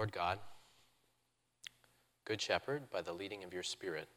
[0.00, 0.38] Lord God,
[2.24, 4.08] Good Shepherd, by the leading of your Spirit,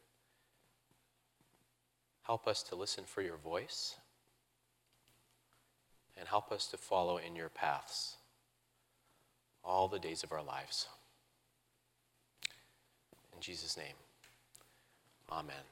[2.22, 3.96] help us to listen for your voice
[6.16, 8.16] and help us to follow in your paths
[9.62, 10.88] all the days of our lives.
[13.34, 13.96] In Jesus' name,
[15.30, 15.66] amen.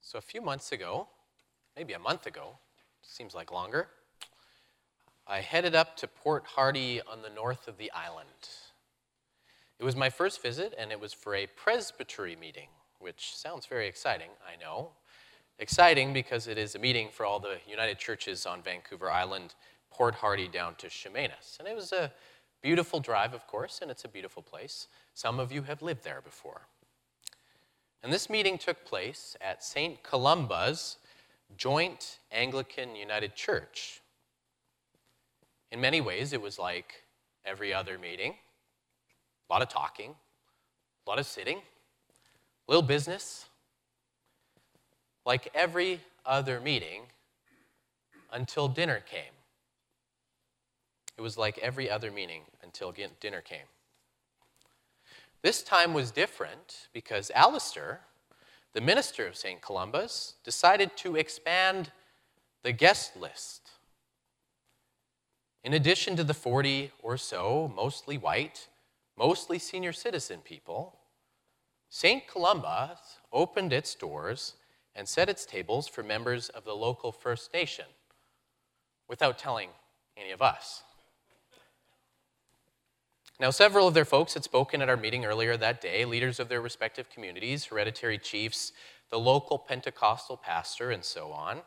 [0.00, 1.08] So, a few months ago,
[1.76, 2.56] maybe a month ago,
[3.02, 3.88] seems like longer,
[5.28, 8.28] I headed up to Port Hardy on the north of the island.
[9.80, 12.68] It was my first visit, and it was for a presbytery meeting,
[13.00, 14.90] which sounds very exciting, I know.
[15.58, 19.56] Exciting because it is a meeting for all the United Churches on Vancouver Island,
[19.90, 21.58] Port Hardy down to Chemainus.
[21.58, 22.12] And it was a
[22.62, 24.86] beautiful drive, of course, and it's a beautiful place.
[25.12, 26.68] Some of you have lived there before.
[28.00, 30.04] And this meeting took place at St.
[30.04, 30.98] Columba's
[31.56, 34.02] Joint Anglican United Church.
[35.70, 37.04] In many ways, it was like
[37.44, 38.34] every other meeting
[39.48, 40.14] a lot of talking,
[41.06, 41.60] a lot of sitting,
[42.66, 43.46] little business.
[45.24, 47.02] Like every other meeting
[48.32, 49.32] until dinner came.
[51.16, 53.66] It was like every other meeting until dinner came.
[55.42, 58.00] This time was different because Alistair,
[58.72, 59.60] the minister of St.
[59.60, 61.90] Columba's, decided to expand
[62.62, 63.70] the guest list.
[65.66, 68.68] In addition to the 40 or so, mostly white,
[69.18, 71.00] mostly senior citizen people,
[71.88, 72.24] St.
[72.28, 74.54] Columba's opened its doors
[74.94, 77.86] and set its tables for members of the local First Nation
[79.08, 79.70] without telling
[80.16, 80.84] any of us.
[83.40, 86.48] Now, several of their folks had spoken at our meeting earlier that day, leaders of
[86.48, 88.70] their respective communities, hereditary chiefs,
[89.10, 91.62] the local Pentecostal pastor, and so on.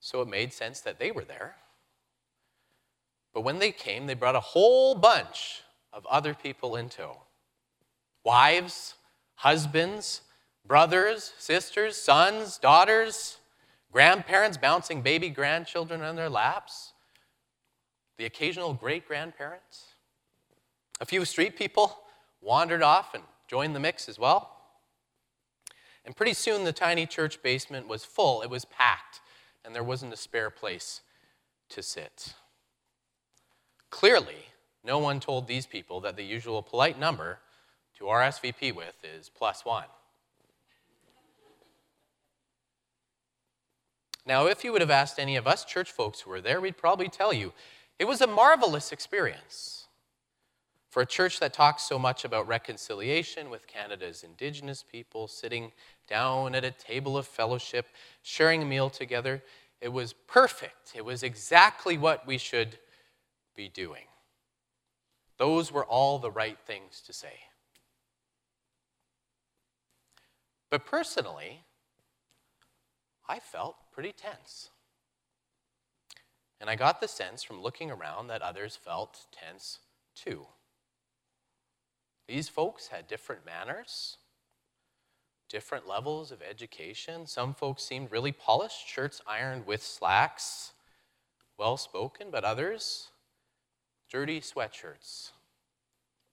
[0.00, 1.54] So it made sense that they were there.
[3.34, 5.62] But when they came, they brought a whole bunch
[5.92, 7.18] of other people in tow
[8.24, 8.94] wives,
[9.34, 10.22] husbands,
[10.66, 13.36] brothers, sisters, sons, daughters,
[13.92, 16.94] grandparents bouncing baby grandchildren on their laps,
[18.16, 19.88] the occasional great grandparents.
[21.00, 21.98] A few street people
[22.40, 24.50] wandered off and joined the mix as well.
[26.06, 29.20] And pretty soon the tiny church basement was full, it was packed,
[29.64, 31.02] and there wasn't a spare place
[31.70, 32.34] to sit.
[33.94, 34.48] Clearly,
[34.82, 37.38] no one told these people that the usual polite number
[37.96, 39.86] to RSVP with is plus one.
[44.26, 46.76] Now, if you would have asked any of us church folks who were there, we'd
[46.76, 47.52] probably tell you
[48.00, 49.86] it was a marvelous experience.
[50.90, 55.70] For a church that talks so much about reconciliation with Canada's Indigenous people, sitting
[56.08, 57.86] down at a table of fellowship,
[58.24, 59.44] sharing a meal together,
[59.80, 60.94] it was perfect.
[60.96, 62.76] It was exactly what we should
[63.54, 64.06] be doing.
[65.36, 67.40] Those were all the right things to say.
[70.70, 71.64] But personally,
[73.28, 74.70] I felt pretty tense.
[76.60, 79.80] And I got the sense from looking around that others felt tense
[80.14, 80.46] too.
[82.26, 84.16] These folks had different manners,
[85.48, 87.26] different levels of education.
[87.26, 90.72] Some folks seemed really polished, shirts ironed with slacks,
[91.58, 93.10] well spoken, but others,
[94.14, 95.32] dirty sweatshirts,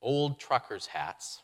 [0.04, 1.42] old truckers' hats,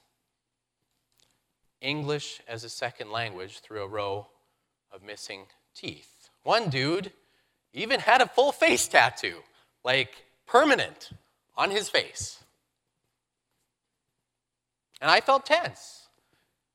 [1.81, 4.27] English as a second language through a row
[4.91, 6.29] of missing teeth.
[6.43, 7.11] One dude
[7.73, 9.37] even had a full face tattoo,
[9.83, 11.09] like permanent,
[11.57, 12.43] on his face.
[15.01, 16.07] And I felt tense.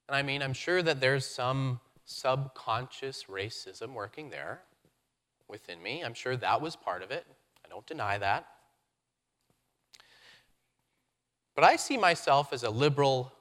[0.08, 4.62] And I mean, I'm sure that there's some subconscious racism working there
[5.46, 6.02] within me.
[6.02, 7.24] I'm sure that was part of it.
[7.64, 8.48] I don't deny that.
[11.54, 13.32] But I see myself as a liberal,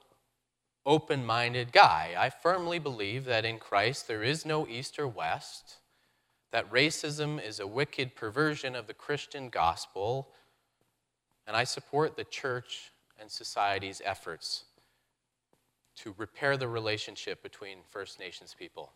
[0.84, 2.14] open minded guy.
[2.18, 5.76] I firmly believe that in Christ there is no east or west,
[6.50, 10.28] that racism is a wicked perversion of the Christian gospel,
[11.46, 14.64] and I support the church and society's efforts
[15.96, 18.92] to repair the relationship between First Nations people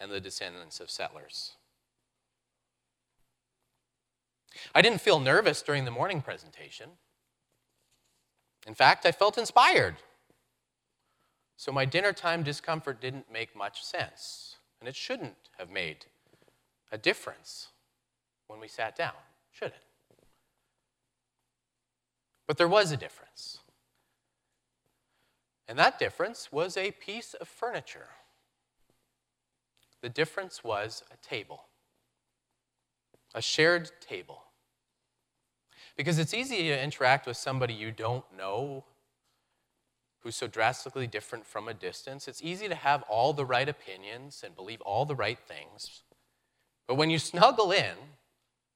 [0.00, 1.52] and the descendants of settlers.
[4.74, 6.90] I didn't feel nervous during the morning presentation.
[8.66, 9.96] In fact, I felt inspired.
[11.56, 16.06] So my dinner time discomfort didn't make much sense, and it shouldn't have made
[16.90, 17.68] a difference
[18.46, 19.14] when we sat down,
[19.50, 19.84] should it?
[22.46, 23.60] But there was a difference.
[25.68, 28.08] And that difference was a piece of furniture.
[30.02, 31.64] The difference was a table,
[33.34, 34.42] a shared table.
[35.96, 38.84] Because it's easy to interact with somebody you don't know
[40.20, 42.28] who's so drastically different from a distance.
[42.28, 46.02] It's easy to have all the right opinions and believe all the right things.
[46.86, 47.96] But when you snuggle in,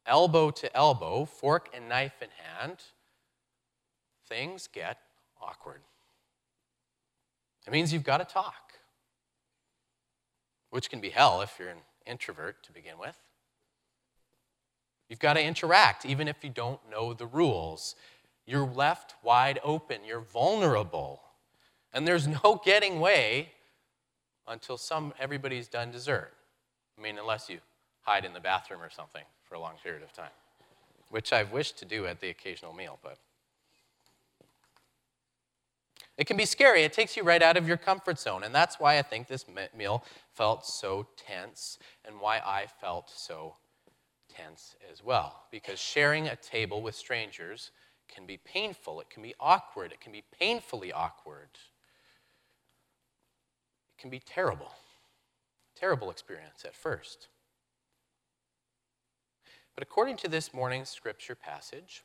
[0.07, 2.79] elbow to elbow, fork and knife in hand,
[4.29, 4.99] things get
[5.41, 5.81] awkward.
[7.67, 8.75] It means you've got to talk,
[10.71, 13.17] which can be hell if you're an introvert to begin with.
[15.09, 17.95] You've got to interact, even if you don't know the rules.
[18.47, 21.23] You're left wide open, you're vulnerable.
[21.93, 23.51] And there's no getting way
[24.49, 26.33] until some everybody's done dessert.
[26.99, 27.59] I mean, unless you
[28.03, 30.31] hide in the bathroom or something for a long period of time,
[31.11, 33.19] which I've wished to do at the occasional meal, but
[36.17, 36.83] it can be scary.
[36.83, 38.43] It takes you right out of your comfort zone.
[38.43, 39.45] And that's why I think this
[39.77, 40.03] meal
[40.33, 43.57] felt so tense and why I felt so
[44.37, 45.45] tense as well.
[45.51, 47.71] Because sharing a table with strangers
[48.09, 51.51] can be painful, it can be awkward, it can be painfully awkward.
[53.91, 54.73] It can be terrible.
[55.75, 57.29] Terrible experience at first.
[59.75, 62.03] But according to this morning's scripture passage,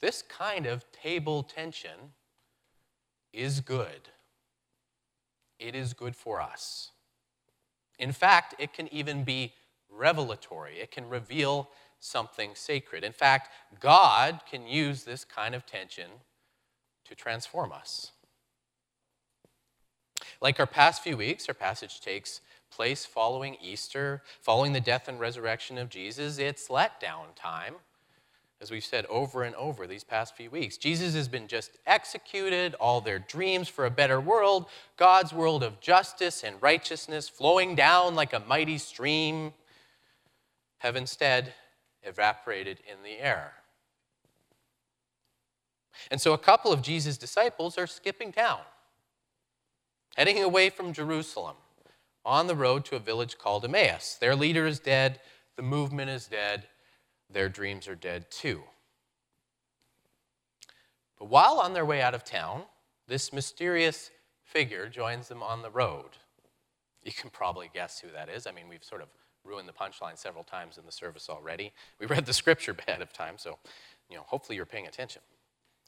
[0.00, 2.12] this kind of table tension
[3.32, 4.10] is good.
[5.58, 6.92] It is good for us.
[7.98, 9.54] In fact, it can even be
[9.98, 11.68] revelatory, it can reveal
[12.00, 13.04] something sacred.
[13.04, 13.50] In fact,
[13.80, 16.10] God can use this kind of tension
[17.04, 18.12] to transform us.
[20.40, 22.40] Like our past few weeks, our passage takes
[22.70, 26.38] place following Easter, following the death and resurrection of Jesus.
[26.38, 27.76] It's letdown time
[28.60, 30.76] as we've said over and over these past few weeks.
[30.76, 34.66] Jesus has been just executed, all their dreams for a better world,
[34.96, 39.52] God's world of justice and righteousness flowing down like a mighty stream,
[40.78, 41.54] have instead
[42.02, 43.52] evaporated in the air.
[46.10, 48.60] And so a couple of Jesus' disciples are skipping town,
[50.16, 51.56] heading away from Jerusalem
[52.24, 54.16] on the road to a village called Emmaus.
[54.20, 55.20] Their leader is dead,
[55.56, 56.68] the movement is dead
[57.30, 58.62] their dreams are dead too.
[61.18, 62.62] But while on their way out of town,
[63.06, 64.10] this mysterious
[64.44, 66.10] figure joins them on the road.
[67.02, 68.46] You can probably guess who that is.
[68.46, 69.08] I mean, we've sort of
[69.44, 71.72] ruined the punchline several times in the service already.
[71.98, 73.58] We read the scripture ahead of time, so
[74.10, 75.22] you know, hopefully you're paying attention.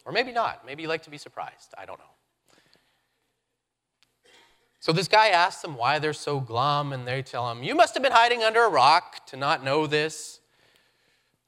[0.05, 0.64] Or maybe not.
[0.64, 1.75] Maybe you like to be surprised.
[1.76, 2.05] I don't know.
[4.81, 7.93] So this guy asks them why they're so glum, and they tell him, You must
[7.94, 10.41] have been hiding under a rock to not know this.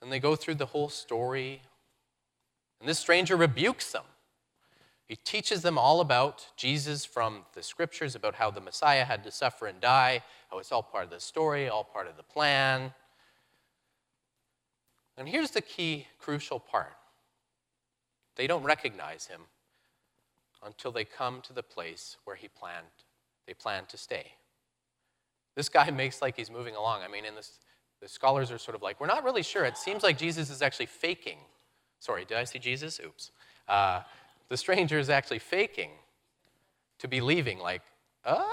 [0.03, 1.63] And they go through the whole story.
[2.81, 4.03] And this stranger rebukes them.
[5.13, 9.31] He teaches them all about Jesus from the scriptures, about how the Messiah had to
[9.31, 12.95] suffer and die, how it's all part of the story, all part of the plan.
[15.19, 16.95] And here's the key, crucial part
[18.37, 19.43] they don't recognize him
[20.65, 22.87] until they come to the place where he planned,
[23.47, 24.33] they plan to stay.
[25.57, 27.03] This guy makes like he's moving along.
[27.03, 27.59] I mean, in this
[28.01, 29.67] the scholars are sort of like, we're not really sure.
[29.67, 31.37] It seems like Jesus is actually faking.
[32.01, 32.99] Sorry, did I see Jesus?
[32.99, 33.31] Oops.
[33.69, 34.01] Uh,
[34.53, 35.89] the stranger is actually faking
[36.99, 37.81] to be leaving, like,
[38.23, 38.45] uh?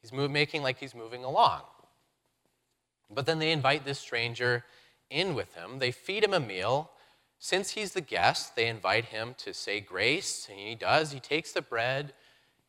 [0.00, 1.62] He's move, making like he's moving along.
[3.12, 4.64] But then they invite this stranger
[5.10, 5.80] in with him.
[5.80, 6.92] They feed him a meal.
[7.40, 11.10] Since he's the guest, they invite him to say grace, and he does.
[11.10, 12.12] He takes the bread,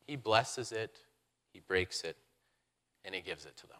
[0.07, 0.97] he blesses it,
[1.53, 2.17] he breaks it,
[3.05, 3.77] and he gives it to them.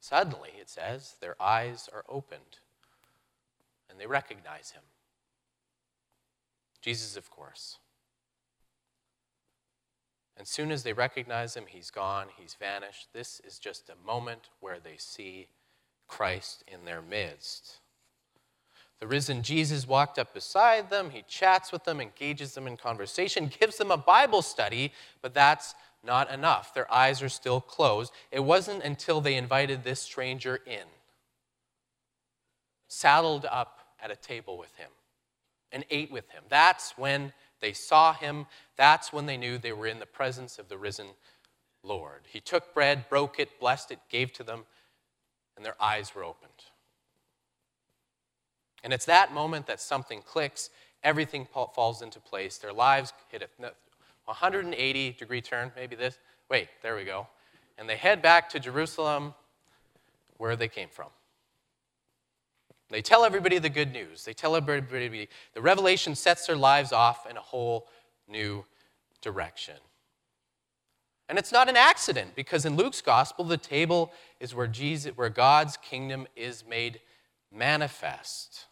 [0.00, 2.58] Suddenly, it says, their eyes are opened
[3.90, 4.82] and they recognize him.
[6.80, 7.78] Jesus, of course.
[10.36, 13.08] And soon as they recognize him, he's gone, he's vanished.
[13.12, 15.48] This is just a moment where they see
[16.08, 17.80] Christ in their midst.
[19.00, 21.10] The risen Jesus walked up beside them.
[21.10, 24.92] He chats with them, engages them in conversation, gives them a Bible study,
[25.22, 26.72] but that's not enough.
[26.72, 28.12] Their eyes are still closed.
[28.30, 30.84] It wasn't until they invited this stranger in,
[32.88, 34.90] saddled up at a table with him,
[35.72, 36.44] and ate with him.
[36.48, 38.46] That's when they saw him.
[38.76, 41.06] That's when they knew they were in the presence of the risen
[41.82, 42.22] Lord.
[42.28, 44.64] He took bread, broke it, blessed it, gave to them,
[45.56, 46.50] and their eyes were opened.
[48.82, 50.70] And it's that moment that something clicks,
[51.02, 52.58] everything falls into place.
[52.58, 53.72] Their lives hit a
[54.24, 56.18] 180 degree turn, maybe this.
[56.48, 57.26] Wait, there we go.
[57.76, 59.34] And they head back to Jerusalem,
[60.38, 61.08] where they came from.
[62.90, 64.24] They tell everybody the good news.
[64.24, 67.88] They tell everybody the revelation sets their lives off in a whole
[68.28, 68.64] new
[69.22, 69.76] direction.
[71.28, 75.28] And it's not an accident because in Luke's gospel, the table is where, Jesus, where
[75.28, 77.00] God's kingdom is made
[77.52, 78.66] manifest.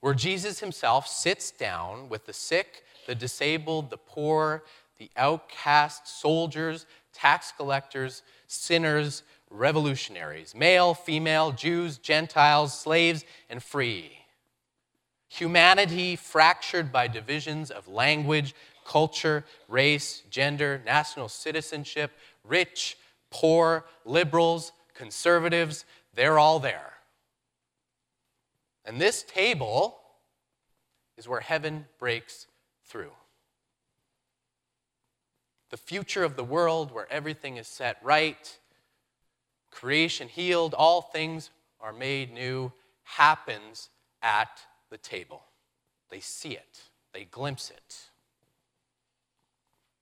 [0.00, 4.64] Where Jesus himself sits down with the sick, the disabled, the poor,
[4.98, 14.12] the outcast, soldiers, tax collectors, sinners, revolutionaries, male, female, Jews, Gentiles, slaves, and free.
[15.28, 22.12] Humanity fractured by divisions of language, culture, race, gender, national citizenship,
[22.44, 22.96] rich,
[23.30, 26.94] poor, liberals, conservatives, they're all there.
[28.84, 29.98] And this table
[31.18, 32.46] is where heaven breaks
[32.86, 33.12] through.
[35.70, 38.58] The future of the world where everything is set right,
[39.70, 42.72] creation healed, all things are made new,
[43.04, 43.90] happens
[44.22, 44.60] at
[44.90, 45.42] the table.
[46.10, 46.82] They see it,
[47.12, 48.08] they glimpse it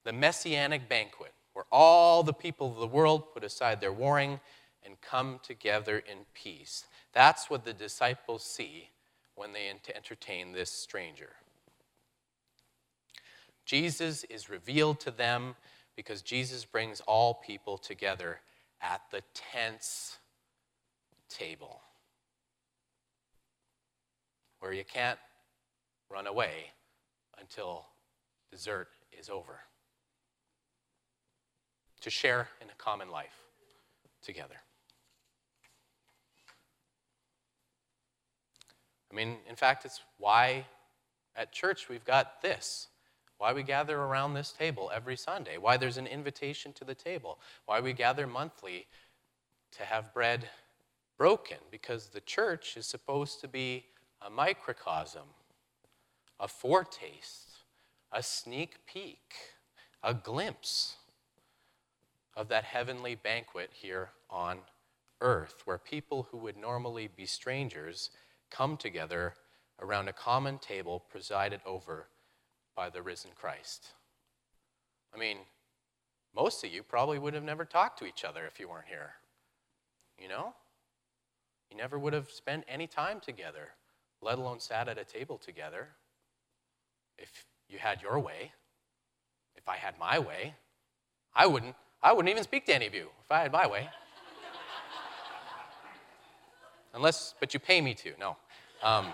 [0.07, 4.39] the messianic banquet, where all the people of the world put aside their warring
[4.85, 6.87] and come together in peace.
[7.13, 8.91] That's what the disciples see
[9.35, 11.31] when they entertain this stranger.
[13.65, 15.57] Jesus is revealed to them
[15.97, 18.39] because Jesus brings all people together
[18.81, 20.19] at the tense
[21.29, 21.81] table
[24.61, 25.19] where you can't
[26.11, 26.73] run away
[27.41, 27.87] until
[28.51, 29.61] dessert is over
[32.01, 33.49] to share in a common life
[34.23, 34.57] together.
[39.11, 40.67] I mean, in fact, it's why
[41.35, 42.89] at church we've got this.
[43.39, 45.59] Why we gather around this table every Sunday.
[45.59, 47.39] Why there's an invitation to the table.
[47.67, 48.87] Why we gather monthly
[49.73, 50.49] to have bread
[51.19, 51.59] broken.
[51.71, 53.87] Because the church is supposed to be
[54.23, 55.29] a microcosm,
[56.41, 57.59] a foretaste,
[58.11, 59.35] a sneak peek,
[60.03, 60.97] a glimpse
[62.35, 64.59] of that heavenly banquet here on
[65.21, 68.11] earth, where people who would normally be strangers
[68.51, 69.35] come together
[69.81, 72.09] around a common table presided over
[72.77, 73.89] by the risen Christ.
[75.15, 75.39] I mean,
[76.35, 79.13] most of you probably would have never talked to each other if you weren't here.
[80.21, 80.55] You know?
[81.71, 83.71] You never would have spent any time together,
[84.21, 85.89] let alone sat at a table together.
[87.19, 88.53] If you had your way,
[89.57, 90.55] if I had my way,
[91.35, 93.89] I wouldn't I wouldn't even speak to any of you if I had my way.
[96.95, 98.13] Unless, but you pay me to.
[98.21, 98.37] No.
[98.83, 99.07] Um,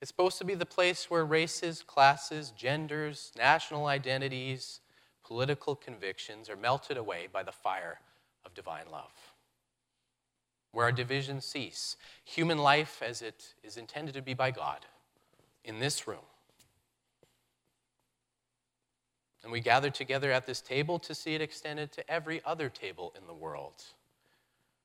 [0.00, 4.80] it's supposed to be the place where races, classes, genders, national identities,
[5.24, 8.00] political convictions are melted away by the fire
[8.44, 9.12] of divine love.
[10.72, 14.86] Where our divisions cease, human life as it is intended to be by God
[15.64, 16.20] in this room
[19.42, 23.14] And we gather together at this table to see it extended to every other table
[23.18, 23.84] in the world,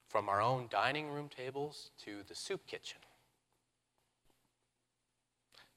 [0.07, 2.99] from our own dining room tables to the soup kitchen,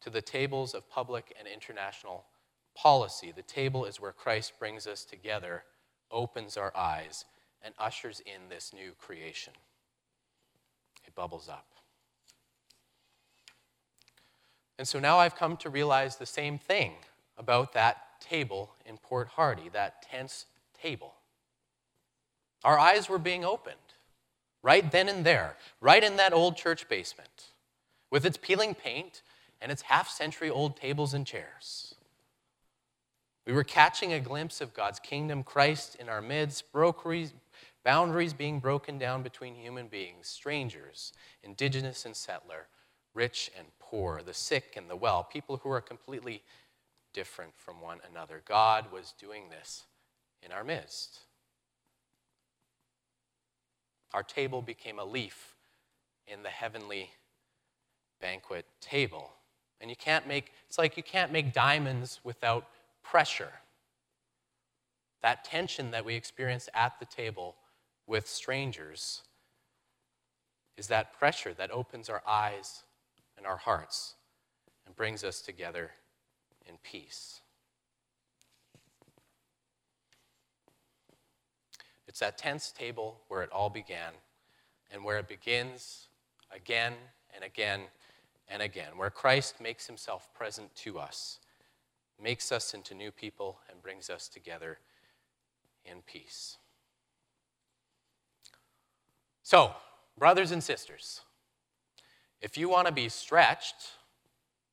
[0.00, 2.24] to the tables of public and international
[2.74, 3.32] policy.
[3.34, 5.64] The table is where Christ brings us together,
[6.10, 7.24] opens our eyes,
[7.62, 9.52] and ushers in this new creation.
[11.06, 11.66] It bubbles up.
[14.78, 16.92] And so now I've come to realize the same thing
[17.36, 20.46] about that table in Port Hardy, that tense
[20.80, 21.14] table.
[22.64, 23.76] Our eyes were being opened
[24.62, 27.46] right then and there, right in that old church basement,
[28.10, 29.22] with its peeling paint
[29.60, 31.94] and its half century old tables and chairs.
[33.46, 36.64] We were catching a glimpse of God's kingdom, Christ in our midst,
[37.82, 42.66] boundaries being broken down between human beings, strangers, indigenous and settler,
[43.14, 46.42] rich and poor, the sick and the well, people who are completely
[47.14, 48.42] different from one another.
[48.46, 49.84] God was doing this
[50.42, 51.20] in our midst.
[54.12, 55.54] Our table became a leaf
[56.26, 57.10] in the heavenly
[58.20, 59.32] banquet table.
[59.80, 62.66] And you can't make, it's like you can't make diamonds without
[63.02, 63.52] pressure.
[65.22, 67.56] That tension that we experience at the table
[68.06, 69.22] with strangers
[70.76, 72.84] is that pressure that opens our eyes
[73.36, 74.14] and our hearts
[74.86, 75.90] and brings us together
[76.66, 77.40] in peace.
[82.06, 84.12] It's that tense table where it all began
[84.90, 86.08] and where it begins
[86.54, 86.94] again
[87.34, 87.82] and again
[88.48, 91.38] and again, where Christ makes himself present to us,
[92.22, 94.78] makes us into new people, and brings us together
[95.84, 96.56] in peace.
[99.42, 99.72] So,
[100.18, 101.22] brothers and sisters,
[102.40, 103.92] if you want to be stretched,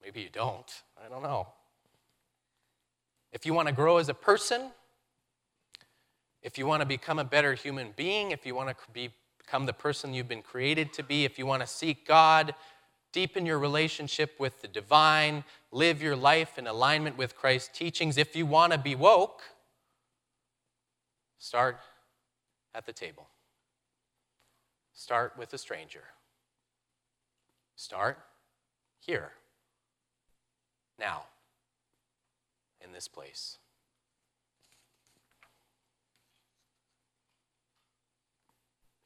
[0.06, 0.84] Maybe you don't.
[1.04, 1.48] I don't know.
[3.32, 4.70] If you want to grow as a person,
[6.44, 9.66] if you want to become a better human being, if you want to be, become
[9.66, 12.54] the person you've been created to be, if you want to seek God,
[13.16, 18.36] deepen your relationship with the divine, live your life in alignment with Christ's teachings, if
[18.36, 19.42] you want to be woke,
[21.38, 21.80] start
[22.74, 23.30] at the table.
[24.94, 26.04] Start with a stranger.
[27.78, 28.20] Start
[29.00, 29.32] here,
[31.00, 31.24] now,
[32.84, 33.60] in this place.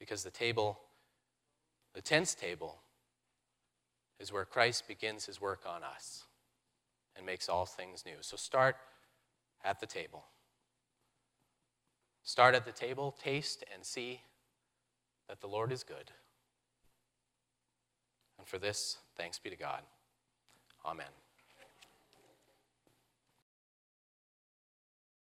[0.00, 0.80] Because the table,
[1.94, 2.80] the tense table,
[4.20, 6.24] is where Christ begins his work on us
[7.16, 8.16] and makes all things new.
[8.20, 8.76] So start
[9.64, 10.24] at the table.
[12.22, 14.20] Start at the table, taste and see
[15.28, 16.12] that the Lord is good.
[18.38, 19.82] And for this, thanks be to God.
[20.84, 21.19] Amen.